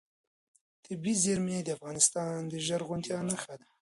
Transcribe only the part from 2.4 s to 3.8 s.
د زرغونتیا نښه ده.